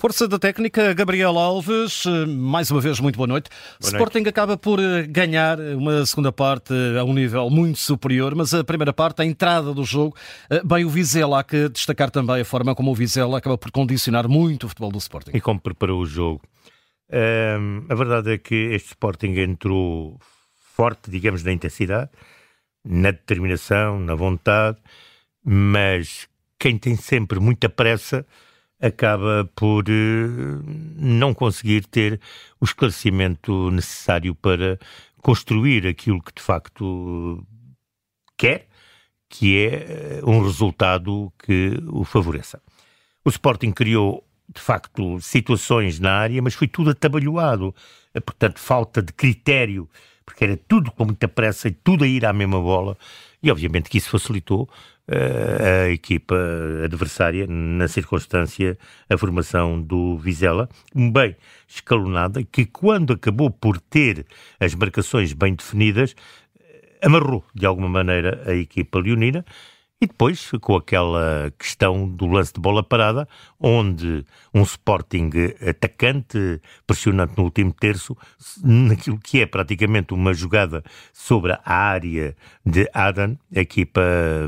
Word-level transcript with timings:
Força 0.00 0.26
da 0.26 0.38
técnica, 0.38 0.94
Gabriel 0.94 1.38
Alves, 1.38 2.04
mais 2.26 2.70
uma 2.70 2.80
vez, 2.80 2.98
muito 3.00 3.16
boa 3.16 3.26
noite. 3.26 3.50
Boa 3.78 3.92
Sporting 3.92 4.20
noite. 4.20 4.28
acaba 4.30 4.56
por 4.56 4.80
eh, 4.80 5.02
ganhar 5.06 5.60
uma 5.60 6.06
segunda 6.06 6.32
parte 6.32 6.72
a 6.98 7.04
um 7.04 7.12
nível 7.12 7.50
muito 7.50 7.78
superior, 7.78 8.34
mas 8.34 8.54
a 8.54 8.64
primeira 8.64 8.94
parte, 8.94 9.20
a 9.20 9.26
entrada 9.26 9.74
do 9.74 9.84
jogo, 9.84 10.16
eh, 10.48 10.62
bem, 10.64 10.86
o 10.86 10.88
Vizela, 10.88 11.40
há 11.40 11.44
que 11.44 11.68
destacar 11.68 12.10
também 12.10 12.40
a 12.40 12.44
forma 12.46 12.74
como 12.74 12.90
o 12.90 12.94
Vizela 12.94 13.36
acaba 13.36 13.58
por 13.58 13.70
condicionar 13.70 14.26
muito 14.26 14.64
o 14.64 14.68
futebol 14.70 14.90
do 14.90 14.96
Sporting. 14.96 15.32
E 15.34 15.40
como 15.40 15.60
preparou 15.60 16.00
o 16.00 16.06
jogo. 16.06 16.40
Um, 17.12 17.84
a 17.86 17.94
verdade 17.94 18.32
é 18.32 18.38
que 18.38 18.54
este 18.54 18.88
Sporting 18.92 19.34
entrou 19.38 20.18
forte, 20.74 21.10
digamos, 21.10 21.44
na 21.44 21.52
intensidade, 21.52 22.08
na 22.82 23.10
determinação, 23.10 24.00
na 24.00 24.14
vontade, 24.14 24.78
mas 25.44 26.26
quem 26.58 26.78
tem 26.78 26.96
sempre 26.96 27.38
muita 27.38 27.68
pressa 27.68 28.24
acaba 28.80 29.48
por 29.54 29.84
uh, 29.88 30.62
não 30.96 31.34
conseguir 31.34 31.84
ter 31.86 32.20
o 32.60 32.64
esclarecimento 32.64 33.70
necessário 33.70 34.34
para 34.34 34.78
construir 35.22 35.86
aquilo 35.86 36.22
que 36.22 36.32
de 36.34 36.42
facto 36.42 37.44
quer, 38.36 38.68
que 39.28 39.58
é 39.58 39.74
eh, 39.74 40.20
um 40.24 40.42
resultado 40.42 41.32
que 41.38 41.78
o 41.88 42.04
favoreça. 42.04 42.60
O 43.24 43.28
Sporting 43.28 43.70
criou, 43.70 44.24
de 44.52 44.60
facto, 44.60 45.20
situações 45.20 46.00
na 46.00 46.12
área, 46.14 46.42
mas 46.42 46.54
foi 46.54 46.66
tudo 46.66 46.90
atabalhoado. 46.90 47.74
Eh, 48.14 48.20
portanto, 48.20 48.58
falta 48.58 49.02
de 49.02 49.12
critério, 49.12 49.88
porque 50.24 50.44
era 50.44 50.56
tudo 50.56 50.90
com 50.90 51.04
muita 51.04 51.28
pressa 51.28 51.68
e 51.68 51.72
tudo 51.72 52.02
a 52.04 52.08
ir 52.08 52.24
à 52.24 52.32
mesma 52.32 52.60
bola. 52.60 52.96
E 53.42 53.50
obviamente 53.50 53.88
que 53.88 53.98
isso 53.98 54.10
facilitou 54.10 54.68
a 55.10 55.90
equipa 55.90 56.36
adversária, 56.84 57.46
na 57.48 57.88
circunstância, 57.88 58.78
a 59.08 59.18
formação 59.18 59.80
do 59.80 60.16
Vizela, 60.16 60.68
bem 60.94 61.36
escalonada, 61.66 62.42
que 62.44 62.64
quando 62.64 63.14
acabou 63.14 63.50
por 63.50 63.80
ter 63.80 64.24
as 64.58 64.74
marcações 64.74 65.32
bem 65.32 65.54
definidas, 65.54 66.14
eh, 66.60 66.98
amarrou 67.02 67.44
de 67.54 67.66
alguma 67.66 67.88
maneira 67.88 68.42
a 68.46 68.54
equipa 68.54 69.00
leonina 69.00 69.44
e 70.00 70.06
depois, 70.06 70.50
com 70.62 70.76
aquela 70.76 71.52
questão 71.58 72.08
do 72.08 72.26
lance 72.26 72.54
de 72.54 72.60
bola 72.60 72.82
parada, 72.82 73.28
onde 73.60 74.24
um 74.54 74.62
Sporting 74.62 75.30
atacante, 75.68 76.60
pressionante 76.86 77.34
no 77.36 77.44
último 77.44 77.70
terço, 77.72 78.16
naquilo 78.64 79.18
que 79.18 79.42
é 79.42 79.46
praticamente 79.46 80.14
uma 80.14 80.32
jogada 80.32 80.82
sobre 81.12 81.52
a 81.52 81.60
área 81.74 82.34
de 82.64 82.88
Adan, 82.94 83.36
a 83.54 83.60
equipa, 83.60 84.00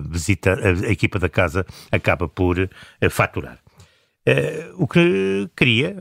visita, 0.08 0.54
a 0.54 0.90
equipa 0.90 1.18
da 1.18 1.28
casa 1.28 1.66
acaba 1.90 2.26
por 2.26 2.58
eh, 2.58 3.08
faturar. 3.10 3.58
Uh, 4.24 4.74
o 4.76 4.86
que 4.86 5.50
cria, 5.56 5.96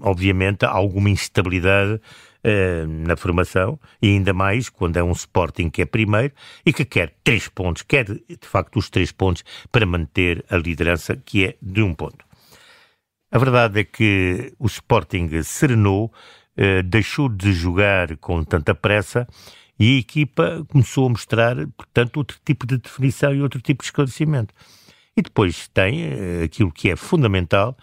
obviamente, 0.00 0.64
alguma 0.64 1.10
instabilidade 1.10 1.94
uh, 1.94 2.86
na 2.86 3.16
formação, 3.16 3.78
e 4.00 4.08
ainda 4.08 4.32
mais 4.32 4.70
quando 4.70 4.96
é 4.96 5.02
um 5.02 5.12
Sporting 5.12 5.68
que 5.68 5.82
é 5.82 5.84
primeiro 5.86 6.32
e 6.64 6.72
que 6.72 6.86
quer 6.86 7.14
três 7.22 7.48
pontos, 7.48 7.82
quer 7.82 8.04
de 8.06 8.38
facto 8.42 8.78
os 8.78 8.88
três 8.88 9.12
pontos 9.12 9.44
para 9.70 9.84
manter 9.84 10.42
a 10.48 10.56
liderança, 10.56 11.16
que 11.16 11.44
é 11.44 11.56
de 11.60 11.82
um 11.82 11.92
ponto. 11.94 12.24
A 13.30 13.38
verdade 13.38 13.80
é 13.80 13.84
que 13.84 14.52
o 14.58 14.66
Sporting 14.66 15.28
serenou, 15.42 16.06
uh, 16.56 16.82
deixou 16.82 17.28
de 17.28 17.52
jogar 17.52 18.16
com 18.16 18.42
tanta 18.42 18.74
pressa 18.74 19.28
e 19.78 19.96
a 19.96 20.00
equipa 20.00 20.66
começou 20.68 21.06
a 21.06 21.10
mostrar, 21.10 21.56
portanto, 21.76 22.16
outro 22.16 22.38
tipo 22.44 22.66
de 22.66 22.78
definição 22.78 23.34
e 23.34 23.42
outro 23.42 23.60
tipo 23.60 23.82
de 23.82 23.86
esclarecimento. 23.86 24.54
E 25.20 25.22
depois 25.22 25.68
tem 25.68 26.08
uh, 26.08 26.44
aquilo 26.44 26.72
que 26.72 26.88
é 26.88 26.96
fundamental, 26.96 27.76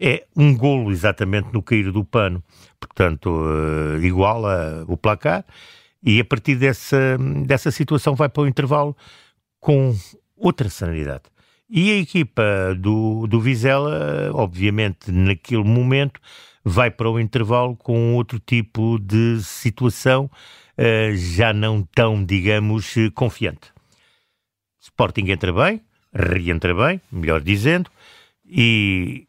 é 0.00 0.24
um 0.34 0.56
golo 0.56 0.90
exatamente 0.90 1.52
no 1.52 1.62
cair 1.62 1.92
do 1.92 2.02
pano. 2.02 2.42
Portanto, 2.80 3.28
uh, 3.28 4.02
iguala 4.02 4.86
o 4.88 4.96
placar 4.96 5.44
e 6.02 6.18
a 6.18 6.24
partir 6.24 6.56
dessa, 6.56 7.18
dessa 7.44 7.70
situação 7.70 8.14
vai 8.14 8.30
para 8.30 8.42
o 8.42 8.48
intervalo 8.48 8.96
com 9.60 9.94
outra 10.34 10.70
sanidade. 10.70 11.24
E 11.68 11.92
a 11.92 11.96
equipa 11.96 12.74
do, 12.78 13.26
do 13.26 13.38
Vizela, 13.38 14.30
obviamente, 14.32 15.12
naquele 15.12 15.64
momento, 15.64 16.18
vai 16.64 16.90
para 16.90 17.10
o 17.10 17.20
intervalo 17.20 17.76
com 17.76 18.14
outro 18.14 18.40
tipo 18.40 18.98
de 18.98 19.42
situação, 19.42 20.30
uh, 20.78 21.14
já 21.14 21.52
não 21.52 21.82
tão, 21.82 22.24
digamos, 22.24 22.94
confiante. 23.14 23.74
Sporting 24.80 25.28
entra 25.28 25.52
bem, 25.52 25.82
reentra 26.12 26.74
bem, 26.74 27.00
melhor 27.10 27.40
dizendo, 27.40 27.90
e 28.44 29.26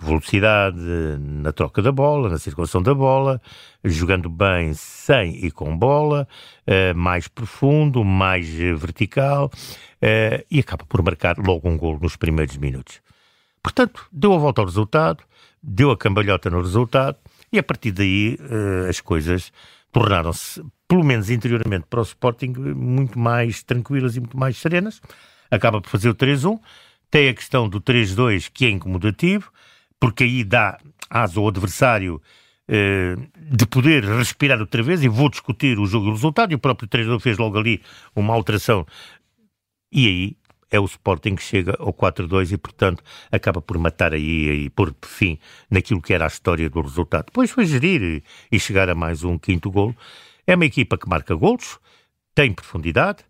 velocidade 0.00 0.76
na 1.20 1.52
troca 1.52 1.80
da 1.80 1.92
bola, 1.92 2.28
na 2.28 2.38
circulação 2.38 2.82
da 2.82 2.94
bola, 2.94 3.40
jogando 3.84 4.28
bem 4.28 4.74
sem 4.74 5.44
e 5.44 5.50
com 5.50 5.76
bola, 5.76 6.26
uh, 6.66 6.96
mais 6.96 7.28
profundo, 7.28 8.04
mais 8.04 8.48
vertical, 8.48 9.46
uh, 9.46 10.44
e 10.50 10.58
acaba 10.58 10.84
por 10.84 11.02
marcar 11.02 11.38
logo 11.38 11.68
um 11.68 11.76
gol 11.76 11.98
nos 12.00 12.16
primeiros 12.16 12.56
minutos. 12.56 13.00
Portanto, 13.62 14.06
deu 14.12 14.32
a 14.34 14.38
volta 14.38 14.60
ao 14.60 14.66
resultado, 14.66 15.22
deu 15.62 15.90
a 15.90 15.96
cambalhota 15.96 16.50
no 16.50 16.60
resultado, 16.60 17.16
e 17.52 17.58
a 17.58 17.62
partir 17.62 17.92
daí 17.92 18.36
uh, 18.40 18.88
as 18.88 19.00
coisas 19.00 19.52
tornaram-se, 19.92 20.62
pelo 20.88 21.04
menos 21.04 21.30
interiormente 21.30 21.86
para 21.88 22.00
o 22.00 22.02
Sporting, 22.02 22.52
muito 22.74 23.16
mais 23.16 23.62
tranquilas 23.62 24.16
e 24.16 24.20
muito 24.20 24.36
mais 24.36 24.56
serenas. 24.56 25.00
Acaba 25.50 25.80
por 25.80 25.90
fazer 25.90 26.08
o 26.08 26.14
3-1, 26.14 26.58
tem 27.10 27.28
a 27.28 27.34
questão 27.34 27.68
do 27.68 27.80
3-2 27.80 28.50
que 28.52 28.66
é 28.66 28.70
incomodativo, 28.70 29.52
porque 30.00 30.24
aí 30.24 30.44
dá 30.44 30.78
asa 31.08 31.38
ao 31.38 31.48
adversário 31.48 32.20
eh, 32.66 33.14
de 33.36 33.66
poder 33.66 34.04
respirar 34.04 34.58
outra 34.58 34.82
vez 34.82 35.04
e 35.04 35.08
vou 35.08 35.28
discutir 35.28 35.78
o 35.78 35.86
jogo 35.86 36.06
e 36.06 36.08
o 36.10 36.12
resultado. 36.12 36.52
E 36.52 36.54
o 36.54 36.58
próprio 36.58 36.88
treinador 36.88 37.20
fez 37.20 37.38
logo 37.38 37.58
ali 37.58 37.80
uma 38.16 38.34
alteração. 38.34 38.86
E 39.92 40.06
aí 40.06 40.36
é 40.70 40.80
o 40.80 40.84
Sporting 40.86 41.36
que 41.36 41.42
chega 41.42 41.76
ao 41.78 41.92
4-2 41.92 42.52
e, 42.52 42.58
portanto, 42.58 43.02
acaba 43.30 43.62
por 43.62 43.78
matar 43.78 44.12
aí 44.12 44.64
e 44.64 44.70
pôr 44.70 44.94
fim 45.04 45.38
naquilo 45.70 46.02
que 46.02 46.12
era 46.12 46.24
a 46.24 46.26
história 46.26 46.68
do 46.68 46.80
resultado. 46.80 47.26
Depois 47.26 47.50
foi 47.50 47.64
gerir 47.66 48.02
e, 48.02 48.22
e 48.50 48.58
chegar 48.58 48.88
a 48.88 48.94
mais 48.94 49.22
um 49.22 49.38
quinto 49.38 49.70
gol. 49.70 49.94
É 50.46 50.54
uma 50.56 50.64
equipa 50.64 50.98
que 50.98 51.08
marca 51.08 51.34
golos, 51.34 51.78
tem 52.34 52.52
profundidade, 52.52 53.24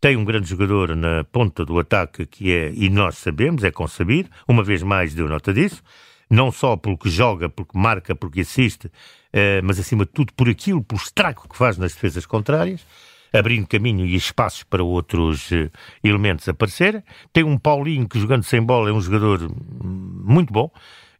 tem 0.00 0.16
um 0.16 0.24
grande 0.24 0.48
jogador 0.48 0.96
na 0.96 1.24
ponta 1.24 1.64
do 1.64 1.78
ataque 1.78 2.24
que 2.24 2.52
é, 2.52 2.72
e 2.74 2.88
nós 2.88 3.18
sabemos, 3.18 3.62
é 3.62 3.70
concebido, 3.70 4.30
uma 4.48 4.64
vez 4.64 4.82
mais 4.82 5.14
deu 5.14 5.28
nota 5.28 5.52
disso, 5.52 5.82
não 6.30 6.50
só 6.50 6.76
pelo 6.76 6.96
que 6.96 7.10
joga, 7.10 7.48
porque 7.48 7.76
marca, 7.76 8.14
porque 8.14 8.40
assiste, 8.40 8.90
eh, 9.32 9.60
mas 9.62 9.78
acima 9.78 10.04
de 10.04 10.12
tudo 10.12 10.32
por 10.32 10.48
aquilo, 10.48 10.82
pelo 10.82 11.00
estrago 11.00 11.48
que 11.48 11.56
faz 11.56 11.76
nas 11.76 11.92
defesas 11.92 12.24
contrárias, 12.24 12.86
abrindo 13.32 13.66
caminho 13.66 14.06
e 14.06 14.14
espaços 14.14 14.62
para 14.62 14.82
outros 14.82 15.50
eh, 15.52 15.70
elementos 16.02 16.48
aparecerem. 16.48 17.02
Tem 17.32 17.44
um 17.44 17.58
Paulinho 17.58 18.08
que 18.08 18.18
jogando 18.18 18.44
sem 18.44 18.62
bola 18.62 18.90
é 18.90 18.92
um 18.92 19.00
jogador 19.00 19.42
hum, 19.42 20.22
muito 20.24 20.52
bom, 20.52 20.70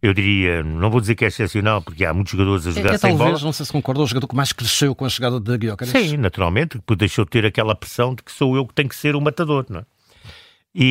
eu 0.03 0.15
diria, 0.15 0.63
não 0.63 0.91
vou 0.91 1.01
dizer 1.01 1.15
que 1.15 1.25
é 1.25 1.29
excepcional, 1.29 1.83
porque 1.83 2.05
há 2.05 2.15
muitos 2.15 2.33
jogadores 2.33 2.67
a 2.67 2.71
jogar 2.71 2.93
é, 2.93 2.95
é, 2.95 2.99
sem 2.99 3.11
talvez, 3.11 3.33
bola. 3.33 3.45
não 3.45 3.53
sei 3.53 3.67
se 3.67 3.73
concorda, 3.73 4.01
o 4.01 4.07
jogador 4.07 4.27
que 4.27 4.37
mais 4.37 4.53
cresceu 4.53 4.95
com 4.95 5.05
a 5.05 5.09
chegada 5.09 5.39
de 5.39 5.59
Guiocares. 5.59 5.93
Sim, 5.93 6.17
naturalmente, 6.17 6.81
que 6.87 6.97
deixou 6.97 7.25
de 7.25 7.31
ter 7.31 7.45
aquela 7.45 7.75
pressão 7.75 8.15
de 8.15 8.23
que 8.23 8.33
sou 8.33 8.57
eu 8.57 8.67
que 8.67 8.75
tenho 8.75 8.89
que 8.89 8.97
ser 8.97 9.15
o 9.15 9.21
matador, 9.21 9.67
não 9.69 9.81
é? 9.81 9.85
E, 10.73 10.85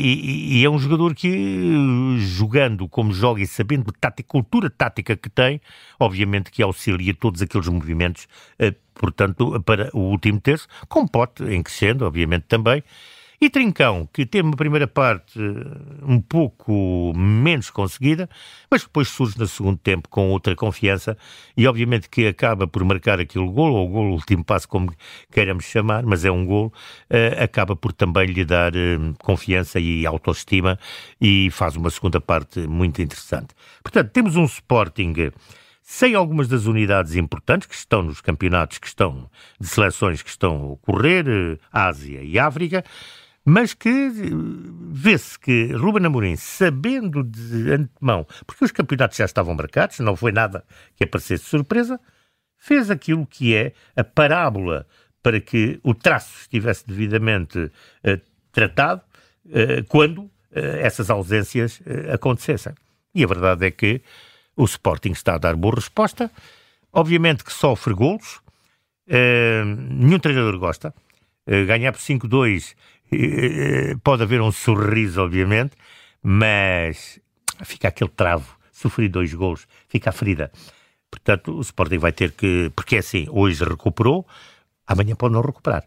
e, 0.00 0.58
e, 0.60 0.64
é 0.64 0.70
um 0.70 0.78
jogador 0.78 1.14
que, 1.14 2.16
jogando 2.20 2.88
como 2.88 3.12
joga 3.12 3.42
e 3.42 3.46
sabendo 3.46 3.92
a 4.00 4.22
cultura 4.26 4.70
tática 4.70 5.14
que 5.14 5.28
tem, 5.28 5.60
obviamente 6.00 6.50
que 6.50 6.62
auxilia 6.62 7.12
todos 7.12 7.42
aqueles 7.42 7.68
movimentos, 7.68 8.26
eh, 8.58 8.74
portanto, 8.94 9.60
para 9.60 9.90
o 9.92 10.10
último 10.10 10.40
terço, 10.40 10.66
com 10.88 11.06
Pote 11.06 11.44
em 11.44 11.62
crescendo, 11.62 12.06
obviamente 12.06 12.44
também, 12.48 12.82
e 13.40 13.50
Trincão, 13.50 14.08
que 14.12 14.24
teve 14.24 14.48
uma 14.48 14.56
primeira 14.56 14.86
parte 14.86 15.38
eh, 15.38 16.02
um 16.02 16.20
pouco 16.20 17.12
menos 17.14 17.70
conseguida, 17.70 18.28
mas 18.70 18.82
depois 18.82 19.08
surge 19.08 19.38
no 19.38 19.46
segundo 19.46 19.78
tempo 19.78 20.08
com 20.08 20.30
outra 20.30 20.56
confiança 20.56 21.16
e 21.56 21.66
obviamente 21.66 22.08
que 22.08 22.26
acaba 22.26 22.66
por 22.66 22.82
marcar 22.84 23.20
aquele 23.20 23.46
gol, 23.48 23.72
ou 23.72 23.86
o 23.86 23.88
gol, 23.88 24.06
o 24.06 24.12
último 24.12 24.44
passo, 24.44 24.68
como 24.68 24.92
queiramos 25.30 25.64
chamar, 25.64 26.04
mas 26.04 26.24
é 26.24 26.30
um 26.30 26.46
gol, 26.46 26.72
uh, 27.10 27.42
acaba 27.42 27.76
por 27.76 27.92
também 27.92 28.26
lhe 28.26 28.44
dar 28.44 28.72
uh, 28.74 29.14
confiança 29.18 29.78
e 29.78 30.06
autoestima 30.06 30.78
e 31.20 31.50
faz 31.50 31.76
uma 31.76 31.90
segunda 31.90 32.20
parte 32.20 32.60
muito 32.60 33.02
interessante. 33.02 33.48
Portanto, 33.82 34.10
temos 34.10 34.36
um 34.36 34.44
Sporting 34.44 35.30
sem 35.82 36.16
algumas 36.16 36.48
das 36.48 36.66
unidades 36.66 37.14
importantes 37.14 37.68
que 37.68 37.74
estão 37.74 38.02
nos 38.02 38.20
campeonatos 38.20 38.78
que 38.78 38.88
estão 38.88 39.30
de 39.60 39.68
seleções 39.68 40.20
que 40.20 40.28
estão 40.28 40.56
a 40.56 40.66
ocorrer, 40.72 41.24
Ásia 41.70 42.22
e 42.24 42.38
África, 42.40 42.84
mas 43.48 43.72
que 43.72 44.10
vê-se 44.90 45.38
que 45.38 45.72
Ruben 45.72 46.04
Amorim, 46.04 46.34
sabendo 46.34 47.22
de 47.22 47.70
antemão, 47.70 48.26
porque 48.44 48.64
os 48.64 48.72
campeonatos 48.72 49.16
já 49.16 49.24
estavam 49.24 49.54
marcados, 49.54 50.00
não 50.00 50.16
foi 50.16 50.32
nada 50.32 50.64
que 50.96 51.04
aparecesse 51.04 51.44
de 51.44 51.50
surpresa, 51.50 52.00
fez 52.58 52.90
aquilo 52.90 53.24
que 53.24 53.54
é 53.54 53.72
a 53.94 54.02
parábola 54.02 54.84
para 55.22 55.40
que 55.40 55.78
o 55.84 55.94
traço 55.94 56.40
estivesse 56.40 56.84
devidamente 56.88 57.58
uh, 57.58 58.20
tratado 58.50 59.02
uh, 59.44 59.84
quando 59.88 60.22
uh, 60.22 60.30
essas 60.80 61.08
ausências 61.08 61.80
acontecessem. 62.12 62.74
E 63.14 63.22
a 63.22 63.28
verdade 63.28 63.64
é 63.64 63.70
que 63.70 64.02
o 64.56 64.64
Sporting 64.64 65.12
está 65.12 65.36
a 65.36 65.38
dar 65.38 65.54
boa 65.54 65.76
resposta. 65.76 66.28
Obviamente 66.92 67.44
que 67.44 67.52
sofre 67.52 67.94
golos, 67.94 68.40
nenhum 69.06 70.18
treinador 70.18 70.58
gosta. 70.58 70.92
Ganhar 71.46 71.92
por 71.92 72.00
5-2 72.00 72.72
uh, 72.72 72.76
pode 74.02 74.22
haver 74.22 74.40
um 74.40 74.52
sorriso, 74.52 75.22
obviamente, 75.22 75.72
mas 76.22 77.20
fica 77.64 77.88
aquele 77.88 78.10
travo. 78.10 78.56
Sofri 78.72 79.08
dois 79.08 79.32
golos, 79.32 79.66
fica 79.88 80.10
a 80.10 80.12
ferida. 80.12 80.50
Portanto, 81.10 81.56
o 81.56 81.60
Sporting 81.60 81.98
vai 81.98 82.12
ter 82.12 82.32
que. 82.32 82.70
Porque 82.76 82.96
é 82.96 82.98
assim, 82.98 83.26
hoje 83.30 83.64
recuperou, 83.64 84.26
amanhã 84.86 85.14
pode 85.14 85.34
não 85.34 85.40
recuperar. 85.40 85.84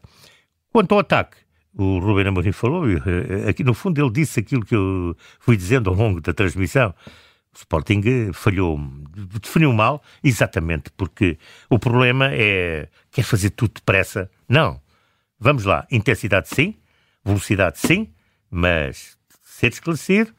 Quanto 0.72 0.94
ao 0.94 1.00
ataque, 1.00 1.38
o 1.76 2.00
Ruben 2.00 2.28
Amorim 2.28 2.52
falou, 2.52 2.84
aqui 3.48 3.64
no 3.64 3.74
fundo 3.74 4.02
ele 4.02 4.12
disse 4.12 4.40
aquilo 4.40 4.66
que 4.66 4.76
eu 4.76 5.16
fui 5.40 5.56
dizendo 5.56 5.90
ao 5.90 5.96
longo 5.96 6.20
da 6.22 6.34
transmissão. 6.34 6.94
O 7.54 7.58
Sporting 7.58 8.32
falhou, 8.34 8.80
definiu 9.42 9.74
mal, 9.74 10.04
exatamente 10.24 10.92
porque 10.96 11.38
o 11.70 11.80
problema 11.80 12.30
é 12.32 12.88
quer 13.12 13.24
fazer 13.24 13.52
tudo 13.52 13.74
depressa. 13.76 14.30
Não. 14.48 14.82
Vamos 15.40 15.64
lá, 15.64 15.88
intensidade 15.90 16.50
sim, 16.50 16.76
velocidade 17.24 17.80
sim, 17.80 18.10
mas 18.50 19.18
ser 19.44 19.72
esclarecido 19.72 20.34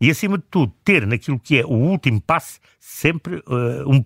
e, 0.00 0.10
acima 0.10 0.36
de 0.36 0.44
tudo, 0.50 0.72
ter 0.84 1.06
naquilo 1.06 1.38
que 1.38 1.58
é 1.58 1.64
o 1.64 1.72
último 1.72 2.20
passe 2.20 2.58
sempre 2.78 3.36
uh, 3.36 3.88
um, 3.88 4.04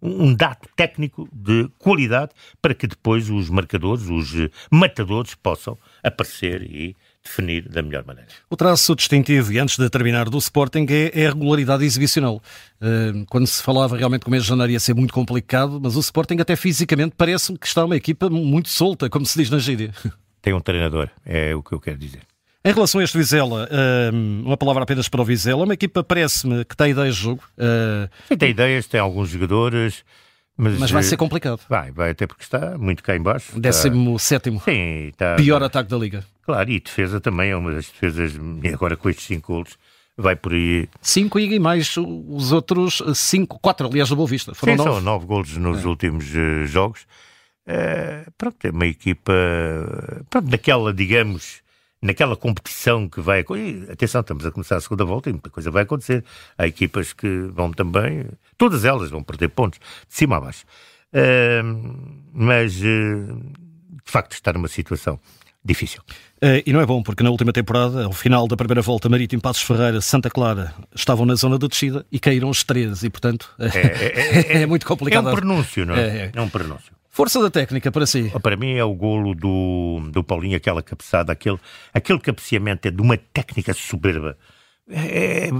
um 0.00 0.34
dado 0.34 0.68
técnico 0.76 1.28
de 1.32 1.68
qualidade 1.78 2.32
para 2.60 2.74
que 2.74 2.86
depois 2.86 3.28
os 3.28 3.48
marcadores, 3.48 4.04
os 4.08 4.32
matadores 4.70 5.34
possam 5.34 5.76
aparecer 6.04 6.62
e 6.62 6.94
definir 7.22 7.68
da 7.68 7.82
melhor 7.82 8.04
maneira. 8.04 8.28
O 8.48 8.56
traço 8.56 8.94
distintivo, 8.94 9.52
e 9.52 9.58
antes 9.58 9.76
de 9.76 9.90
terminar, 9.90 10.28
do 10.28 10.38
Sporting 10.38 10.86
é, 10.88 11.22
é 11.22 11.26
a 11.26 11.30
regularidade 11.30 11.84
exibicional. 11.84 12.40
Uh, 12.80 13.24
quando 13.28 13.46
se 13.46 13.62
falava 13.62 13.96
realmente 13.96 14.22
que 14.22 14.28
o 14.28 14.30
mês 14.30 14.44
de 14.44 14.48
janeiro 14.48 14.72
ia 14.72 14.80
ser 14.80 14.94
muito 14.94 15.12
complicado, 15.12 15.80
mas 15.82 15.96
o 15.96 16.00
Sporting 16.00 16.36
até 16.38 16.54
fisicamente 16.54 17.14
parece 17.16 17.56
que 17.58 17.66
está 17.66 17.84
uma 17.84 17.96
equipa 17.96 18.30
muito 18.30 18.68
solta, 18.68 19.10
como 19.10 19.26
se 19.26 19.38
diz 19.38 19.50
na 19.50 19.58
gíria. 19.58 19.92
Tem 20.42 20.52
um 20.52 20.60
treinador, 20.60 21.08
é 21.24 21.54
o 21.54 21.62
que 21.62 21.72
eu 21.72 21.80
quero 21.80 21.98
dizer. 21.98 22.20
Em 22.62 22.72
relação 22.72 23.00
a 23.00 23.04
este 23.04 23.16
Vizela, 23.16 23.68
hum, 24.12 24.42
uma 24.44 24.56
palavra 24.56 24.82
apenas 24.82 25.08
para 25.08 25.22
o 25.22 25.24
Vizela, 25.24 25.64
uma 25.64 25.72
equipa 25.72 26.04
parece-me 26.04 26.64
que 26.64 26.76
tem 26.76 26.90
ideias 26.90 27.16
de 27.16 27.22
jogo. 27.22 27.42
Uh... 27.56 28.08
Sim, 28.28 28.36
tem 28.36 28.50
ideias, 28.50 28.86
tem 28.86 29.00
alguns 29.00 29.30
jogadores, 29.30 30.04
mas, 30.56 30.78
mas, 30.78 30.90
vai 30.90 31.02
ser 31.02 31.16
complicado. 31.16 31.60
Vai, 31.70 31.90
vai, 31.90 32.10
até 32.10 32.26
porque 32.26 32.42
está 32.42 32.76
muito 32.76 33.02
cá 33.02 33.16
em 33.16 33.22
baixo. 33.22 33.58
Décimo 33.58 34.16
está... 34.16 34.28
sétimo. 34.28 34.60
Sim, 34.62 35.08
está... 35.08 35.36
Pior 35.36 35.62
ataque 35.62 35.88
da 35.88 35.96
Liga. 35.96 36.22
Claro, 36.42 36.70
e 36.70 36.80
defesa 36.80 37.18
também 37.18 37.50
é 37.50 37.56
uma 37.56 37.72
das 37.72 37.86
defesas, 37.86 38.38
agora 38.70 38.94
com 38.94 39.08
estes 39.08 39.26
cinco 39.26 39.54
golos, 39.54 39.78
vai 40.14 40.36
por 40.36 40.52
aí. 40.52 40.86
Cinco 41.00 41.38
e 41.38 41.58
mais 41.58 41.96
os 41.96 42.52
outros 42.52 43.02
cinco, 43.14 43.58
quatro, 43.58 43.86
aliás, 43.86 44.10
da 44.10 44.16
Boa 44.16 44.28
Vista. 44.28 44.54
Foram 44.54 44.74
Sim, 44.74 44.76
nove. 44.78 44.90
são 44.90 45.00
nove 45.00 45.26
golos 45.26 45.56
nos 45.56 45.82
é. 45.82 45.88
últimos 45.88 46.26
uh, 46.34 46.66
jogos. 46.66 47.06
Uh, 47.68 48.30
pronto, 48.36 48.64
é 48.64 48.70
uma 48.70 48.86
equipa, 48.86 49.32
pronto, 50.28 50.48
daquela, 50.48 50.92
digamos, 50.92 51.62
naquela 52.02 52.36
competição 52.36 53.08
que 53.08 53.20
vai. 53.20 53.44
Atenção, 53.90 54.20
estamos 54.20 54.46
a 54.46 54.50
começar 54.50 54.76
a 54.76 54.80
segunda 54.80 55.04
volta 55.04 55.28
e 55.28 55.32
muita 55.32 55.50
coisa 55.50 55.70
vai 55.70 55.82
acontecer. 55.82 56.24
Há 56.56 56.66
equipas 56.66 57.12
que 57.12 57.28
vão 57.52 57.72
também, 57.72 58.26
todas 58.56 58.84
elas 58.84 59.10
vão 59.10 59.22
perder 59.22 59.48
pontos, 59.48 59.78
de 59.78 60.14
cima 60.14 60.36
a 60.36 60.40
baixo. 60.40 60.64
Uh, 61.12 62.22
mas, 62.32 62.76
uh, 62.76 62.82
de 64.04 64.10
facto, 64.10 64.32
está 64.32 64.52
numa 64.52 64.68
situação 64.68 65.18
difícil. 65.64 66.02
Uh, 66.42 66.62
e 66.64 66.72
não 66.72 66.80
é 66.80 66.86
bom, 66.86 67.02
porque 67.02 67.22
na 67.22 67.30
última 67.30 67.52
temporada, 67.52 68.04
ao 68.04 68.12
final 68.12 68.48
da 68.48 68.56
primeira 68.56 68.80
volta, 68.80 69.08
Marítimo, 69.08 69.42
Passos 69.42 69.62
Ferreira, 69.62 70.00
Santa 70.00 70.30
Clara 70.30 70.74
estavam 70.94 71.26
na 71.26 71.34
zona 71.34 71.58
de 71.58 71.68
descida 71.68 72.06
e 72.10 72.18
caíram 72.18 72.48
os 72.48 72.64
três, 72.64 73.02
e 73.02 73.10
portanto 73.10 73.50
é, 73.58 73.66
é, 73.66 74.58
é, 74.58 74.62
é 74.62 74.66
muito 74.66 74.86
complicado. 74.86 75.28
É 75.28 75.32
um 75.32 75.34
pronúncio, 75.34 75.84
não 75.84 75.94
é? 75.94 76.00
É, 76.00 76.16
é. 76.16 76.32
é 76.34 76.40
um 76.40 76.48
pronúncio. 76.48 76.99
Força 77.10 77.42
da 77.42 77.50
técnica 77.50 77.90
para 77.90 78.06
si? 78.06 78.32
Para 78.40 78.56
mim 78.56 78.74
é 78.74 78.84
o 78.84 78.94
golo 78.94 79.34
do, 79.34 80.08
do 80.12 80.22
Paulinho, 80.22 80.56
aquela 80.56 80.80
cabeçada, 80.80 81.32
aquele, 81.32 81.58
aquele 81.92 82.20
cabeceamento 82.20 82.86
é 82.86 82.90
de 82.90 83.02
uma 83.02 83.16
técnica 83.16 83.74
soberba. 83.74 84.38
É, 84.88 85.48
é, 85.48 85.50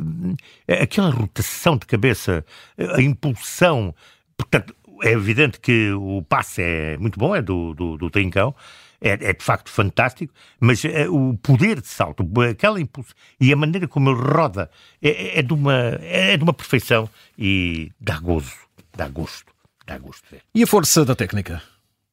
é, 0.69 0.83
aquela 0.83 1.11
rotação 1.11 1.77
de 1.77 1.87
cabeça, 1.87 2.45
a 2.79 3.03
impulsão. 3.03 3.93
Portanto, 4.37 4.75
é 5.03 5.11
evidente 5.11 5.59
que 5.59 5.91
o 5.93 6.23
passe 6.23 6.63
é 6.63 6.97
muito 6.99 7.19
bom, 7.19 7.35
é 7.35 7.43
do, 7.43 7.75
do, 7.75 7.97
do 7.97 8.11
Trincão, 8.11 8.55
é, 9.01 9.11
é, 9.11 9.33
de 9.33 9.43
facto 9.43 9.71
fantástico, 9.71 10.33
mas 10.61 10.85
é, 10.85 11.09
o 11.09 11.37
poder 11.43 11.81
de 11.81 11.89
salto, 11.89 12.25
aquela 12.49 12.81
impulso 12.81 13.13
e 13.41 13.53
a 13.53 13.57
maneira 13.57 13.89
como 13.89 14.11
ele 14.11 14.21
roda 14.21 14.71
é, 15.03 15.41
é, 15.41 15.43
de, 15.43 15.53
uma, 15.53 15.99
é 16.03 16.37
de 16.37 16.45
uma 16.45 16.53
perfeição 16.53 17.11
e 17.37 17.91
dá 18.01 18.21
gozo, 18.21 18.55
dá 18.97 19.09
gosto. 19.09 19.53
Dá 19.91 19.99
gosto 19.99 20.23
de 20.25 20.37
ver. 20.37 20.43
E 20.55 20.63
a 20.63 20.67
força 20.69 21.05
da 21.05 21.17
técnica? 21.17 21.61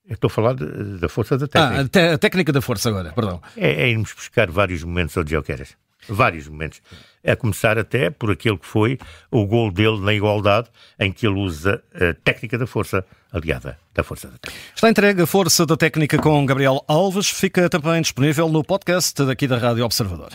Eu 0.09 0.15
estou 0.15 0.29
a 0.29 0.31
falar 0.31 0.53
de, 0.55 0.65
da 0.97 1.07
força 1.07 1.37
da 1.37 1.47
técnica. 1.47 1.77
Ah, 1.77 1.81
a, 1.81 1.87
te, 1.87 1.99
a, 1.99 2.17
técnica 2.17 2.51
da 2.51 2.59
força 2.59 2.89
agora, 2.89 3.11
perdão. 3.11 3.39
É, 3.55 3.83
é 3.83 3.89
irmos 3.89 4.13
buscar 4.13 4.49
vários 4.49 4.83
momentos 4.83 5.15
ao 5.15 5.23
Jokeres. 5.27 5.77
Vários 6.09 6.47
momentos. 6.47 6.81
A 7.23 7.35
começar 7.35 7.77
até 7.77 8.09
por 8.09 8.31
aquele 8.31 8.57
que 8.57 8.65
foi 8.65 8.97
o 9.29 9.45
gol 9.45 9.69
dele 9.69 9.99
na 9.99 10.11
igualdade, 10.11 10.69
em 10.99 11.11
que 11.11 11.27
ele 11.27 11.39
usa 11.39 11.83
a 11.93 12.15
técnica 12.23 12.57
da 12.57 12.65
força 12.65 13.05
aliada 13.31 13.77
da 13.93 14.03
força 14.03 14.27
da 14.27 14.37
técnica. 14.39 14.65
Está 14.73 14.89
entregue 14.89 15.21
a 15.21 15.27
força 15.27 15.63
da 15.63 15.77
técnica 15.77 16.17
com 16.17 16.43
Gabriel 16.47 16.83
Alves. 16.87 17.29
Fica 17.29 17.69
também 17.69 18.01
disponível 18.01 18.49
no 18.49 18.63
podcast 18.63 19.23
daqui 19.23 19.45
da 19.47 19.57
Rádio 19.57 19.85
Observador. 19.85 20.31